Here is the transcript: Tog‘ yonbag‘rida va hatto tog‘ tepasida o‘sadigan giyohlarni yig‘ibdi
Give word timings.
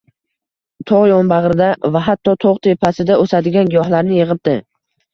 Tog‘ 0.91 1.05
yonbag‘rida 1.11 1.69
va 1.97 2.03
hatto 2.07 2.35
tog‘ 2.47 2.59
tepasida 2.71 3.21
o‘sadigan 3.27 3.73
giyohlarni 3.79 4.21
yig‘ibdi 4.23 4.61